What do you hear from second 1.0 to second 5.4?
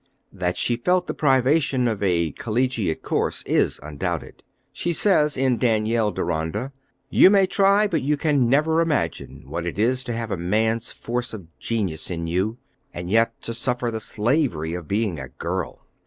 the privation of a collegiate course is undoubted. She says